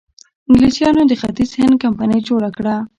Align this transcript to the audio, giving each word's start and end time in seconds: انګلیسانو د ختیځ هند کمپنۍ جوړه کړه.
انګلیسانو 0.47 1.01
د 1.07 1.13
ختیځ 1.21 1.51
هند 1.59 1.75
کمپنۍ 1.83 2.19
جوړه 2.27 2.49
کړه. 2.57 2.75